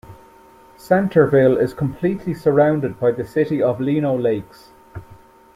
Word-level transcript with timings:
Centerville 0.77 1.57
is 1.57 1.75
completely 1.75 2.33
surrounded 2.33 2.99
by 2.99 3.11
the 3.11 3.23
city 3.23 3.61
of 3.61 3.79
Lino 3.79 4.17
Lakes. 4.17 4.71